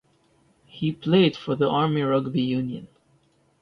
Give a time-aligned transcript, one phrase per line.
[0.65, 2.87] He played for the Army Rugby Union.